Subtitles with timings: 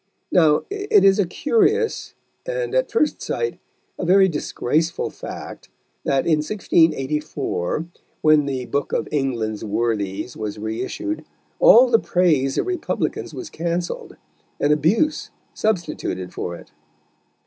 [0.31, 2.15] Now, it is a curious,
[2.47, 3.59] and, at first sight,
[3.99, 5.69] a very disgraceful fact,
[6.05, 7.85] that in 1684,
[8.21, 11.23] when the book of England's Worthies was re issued,
[11.59, 14.17] all the praise of republicans was cancelled,
[14.59, 16.71] and abuse substituted for it.